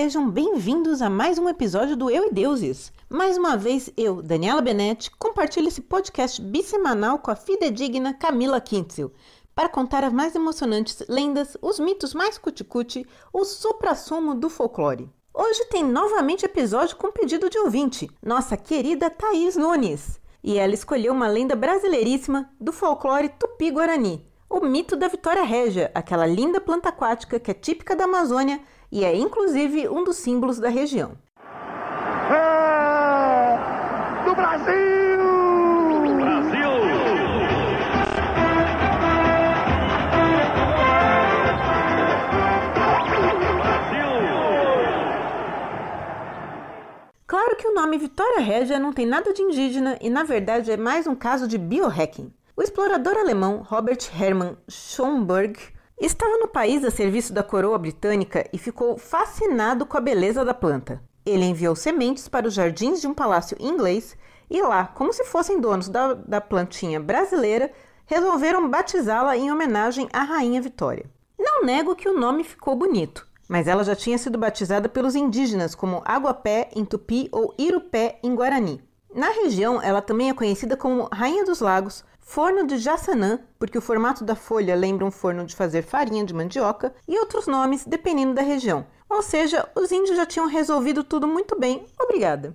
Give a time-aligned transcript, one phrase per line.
[0.00, 2.92] sejam bem-vindos a mais um episódio do Eu e Deuses.
[3.10, 9.10] Mais uma vez, eu, Daniela Benetti, compartilho esse podcast bissemanal com a fidedigna Camila Kintzel
[9.56, 15.10] para contar as mais emocionantes lendas, os mitos mais cuticute, o supra-sumo do folclore.
[15.34, 20.20] Hoje tem novamente episódio com pedido de ouvinte, nossa querida Thaís Nunes.
[20.44, 26.24] E ela escolheu uma lenda brasileiríssima do folclore tupi-guarani, o mito da Vitória Régia, aquela
[26.24, 28.60] linda planta aquática que é típica da Amazônia
[28.90, 31.12] e é inclusive um dos símbolos da região.
[32.30, 32.68] É
[34.24, 35.18] do Brasil!
[36.16, 36.70] Brasil!
[47.26, 50.76] Claro que o nome Vitória Régia não tem nada de indígena e, na verdade, é
[50.76, 52.32] mais um caso de biohacking.
[52.56, 55.58] O explorador alemão Robert Hermann Schomburg
[56.00, 60.54] estava no país a serviço da coroa britânica e ficou fascinado com a beleza da
[60.54, 61.02] planta.
[61.26, 64.16] Ele enviou sementes para os jardins de um palácio inglês
[64.50, 67.70] e lá, como se fossem donos da, da plantinha brasileira,
[68.06, 71.04] resolveram batizá-la em homenagem à Rainha Vitória.
[71.38, 75.74] Não nego que o nome ficou bonito, mas ela já tinha sido batizada pelos indígenas
[75.74, 78.80] como Aguapé em Tupi ou Irupé em Guarani.
[79.14, 83.80] Na região, ela também é conhecida como Rainha dos Lagos, forno de Jassanã, porque o
[83.80, 88.34] formato da folha lembra um forno de fazer farinha de mandioca, e outros nomes dependendo
[88.34, 88.86] da região.
[89.08, 91.86] Ou seja, os índios já tinham resolvido tudo muito bem.
[91.98, 92.54] Obrigada.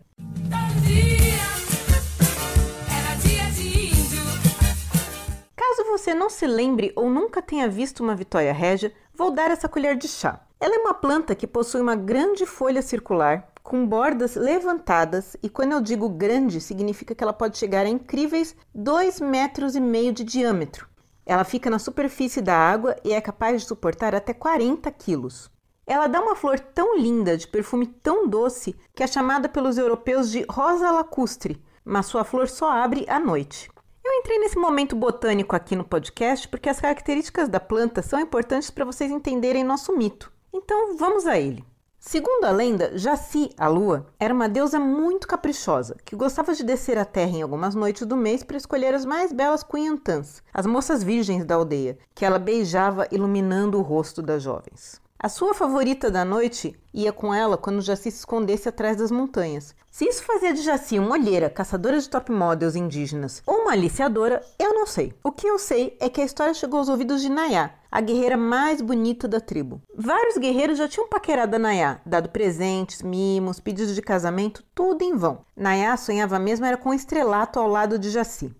[5.55, 9.67] Caso você não se lembre ou nunca tenha visto uma vitória régia, vou dar essa
[9.67, 10.39] colher de chá.
[10.59, 15.71] Ela é uma planta que possui uma grande folha circular, com bordas levantadas, e quando
[15.71, 20.23] eu digo grande, significa que ela pode chegar a incríveis 2 metros e meio de
[20.23, 20.87] diâmetro.
[21.25, 25.49] Ela fica na superfície da água e é capaz de suportar até 40 quilos.
[25.87, 30.29] Ela dá uma flor tão linda, de perfume tão doce, que é chamada pelos europeus
[30.29, 33.69] de rosa lacustre, mas sua flor só abre à noite.
[34.03, 38.69] Eu entrei nesse momento botânico aqui no podcast porque as características da planta são importantes
[38.69, 40.31] para vocês entenderem nosso mito.
[40.53, 41.65] Então vamos a ele.
[42.05, 46.97] Segundo a lenda, Jaci, a lua, era uma deusa muito caprichosa, que gostava de descer
[46.97, 51.01] à terra em algumas noites do mês para escolher as mais belas cunhantãs, as moças
[51.01, 55.01] virgens da aldeia, que ela beijava iluminando o rosto das jovens.
[55.23, 59.73] A sua favorita da noite ia com ela quando Jaci se escondesse atrás das montanhas.
[59.89, 64.41] Se isso fazia de Jaci uma olheira, caçadora de top models indígenas ou uma aliciadora,
[64.59, 65.13] eu não sei.
[65.23, 68.35] O que eu sei é que a história chegou aos ouvidos de Nayá, a guerreira
[68.35, 69.81] mais bonita da tribo.
[69.95, 75.15] Vários guerreiros já tinham paquerado a Nayá, dado presentes, mimos, pedidos de casamento, tudo em
[75.15, 75.45] vão.
[75.55, 78.53] Nayá sonhava mesmo era com um estrelato ao lado de Jaci.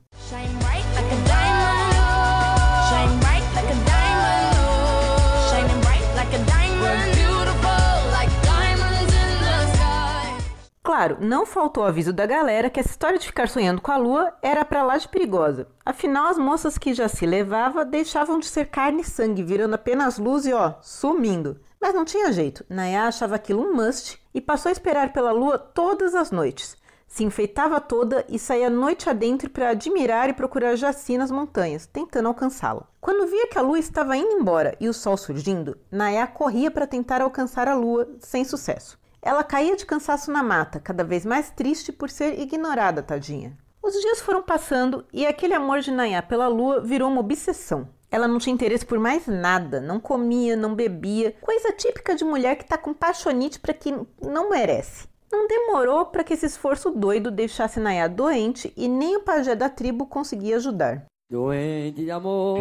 [11.03, 14.33] Claro, não faltou aviso da galera que essa história de ficar sonhando com a lua
[14.41, 15.67] era pra lá de perigosa.
[15.85, 20.17] Afinal, as moças que já se levava deixavam de ser carne e sangue, virando apenas
[20.17, 21.59] luz e ó, sumindo.
[21.77, 25.57] Mas não tinha jeito, Nayá achava aquilo um must e passou a esperar pela lua
[25.57, 26.77] todas as noites.
[27.05, 32.29] Se enfeitava toda e saía noite adentro para admirar e procurar Jaci nas montanhas, tentando
[32.29, 32.87] alcançá-la.
[33.01, 36.87] Quando via que a lua estava indo embora e o sol surgindo, Nayá corria para
[36.87, 39.02] tentar alcançar a lua, sem sucesso.
[39.25, 43.57] Ela caía de cansaço na mata, cada vez mais triste por ser ignorada, tadinha.
[43.81, 47.87] Os dias foram passando e aquele amor de Nayá pela lua virou uma obsessão.
[48.11, 52.57] Ela não tinha interesse por mais nada, não comia, não bebia, coisa típica de mulher
[52.57, 55.07] que tá com paixonite para quem não merece.
[55.31, 59.69] Não demorou para que esse esforço doido deixasse Nayá doente e nem o pajé da
[59.69, 61.05] tribo conseguia ajudar.
[61.31, 62.59] Doente de amor,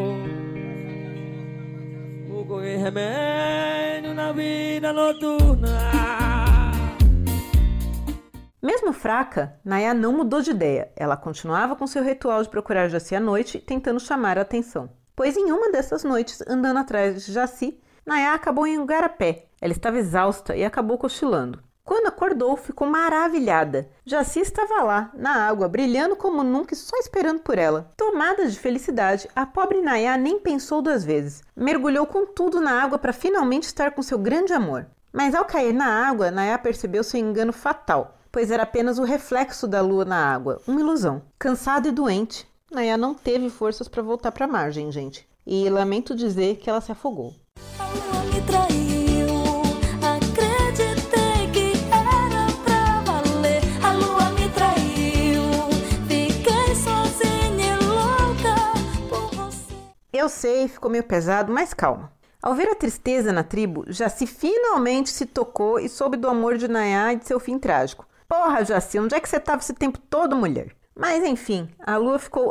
[2.31, 6.22] o remédio na vida noturna.
[8.63, 10.93] Mesmo fraca, Nayá não mudou de ideia.
[10.95, 14.89] Ela continuava com seu ritual de procurar Jaci à noite, tentando chamar a atenção.
[15.17, 19.47] Pois em uma dessas noites, andando atrás de Jaci, Nayá acabou em um garapé.
[19.61, 21.61] Ela estava exausta e acabou cochilando.
[21.83, 23.91] Quando acordou, ficou maravilhada.
[24.07, 27.93] Jaci estava lá, na água, brilhando como nunca e só esperando por ela.
[27.97, 31.43] Tomada de felicidade, a pobre Nayá nem pensou duas vezes.
[31.57, 34.87] Mergulhou com tudo na água para finalmente estar com seu grande amor.
[35.13, 39.69] Mas ao cair na água, Nayá percebeu seu engano fatal, pois era apenas o reflexo
[39.69, 41.23] da lua na água, uma ilusão.
[41.39, 45.29] Cansada e doente, Nayá não teve forças para voltar para a margem, gente.
[45.47, 47.35] E lamento dizer que ela se afogou.
[60.11, 62.13] Eu sei, ficou meio pesado, mas calma.
[62.41, 66.69] Ao ver a tristeza na tribo, Jaci finalmente se tocou e soube do amor de
[66.69, 68.07] Nayá e de seu fim trágico.
[68.33, 70.75] Porra, Jaci, onde é que você estava esse tempo todo, mulher?
[70.97, 72.51] Mas enfim, a Lua ficou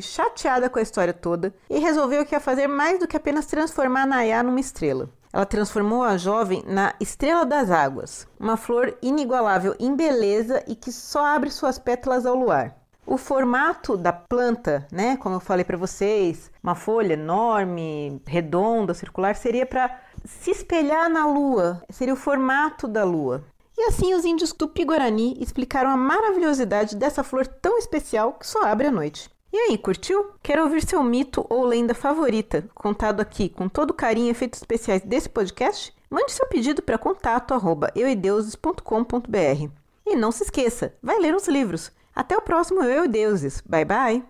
[0.00, 4.06] chateada com a história toda e resolveu que ia fazer mais do que apenas transformar
[4.06, 5.10] Nayá numa estrela.
[5.30, 10.90] Ela transformou a jovem na Estrela das Águas, uma flor inigualável em beleza e que
[10.90, 12.74] só abre suas pétalas ao luar.
[13.06, 19.36] O formato da planta, né, como eu falei para vocês, uma folha enorme, redonda, circular,
[19.36, 23.44] seria para se espelhar na lua, seria o formato da lua.
[23.76, 28.88] E assim os índios Tupi-Guarani explicaram a maravilhosidade dessa flor tão especial que só abre
[28.88, 29.30] à noite.
[29.52, 30.32] E aí, curtiu?
[30.42, 35.02] Quer ouvir seu mito ou lenda favorita, contado aqui com todo carinho e efeitos especiais
[35.02, 35.92] desse podcast?
[36.08, 39.70] Mande seu pedido para contato arroba euideuses.com.br.
[40.06, 41.90] E não se esqueça, vai ler os livros.
[42.14, 43.60] Até o próximo Eu e Deuses.
[43.66, 44.24] Bye bye!